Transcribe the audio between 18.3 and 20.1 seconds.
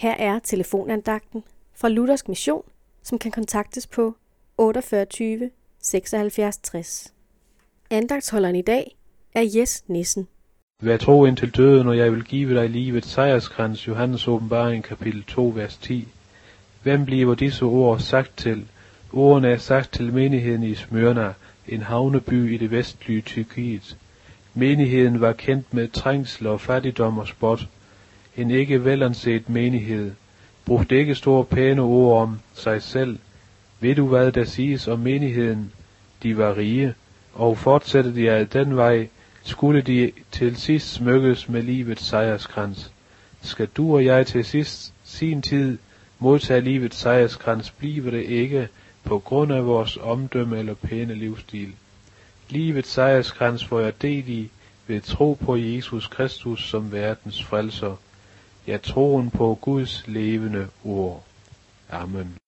til? Ordene er sagt